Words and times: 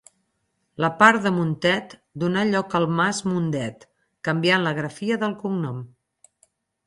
La 0.83 0.87
part 1.01 1.25
de 1.25 1.31
Montet 1.35 1.91
donà 2.23 2.45
lloc 2.53 2.73
al 2.79 2.87
mas 3.01 3.19
Mundet, 3.33 3.87
canviant 4.29 4.67
la 4.69 4.75
grafia 4.79 5.19
del 5.25 5.37
cognom. 5.45 5.85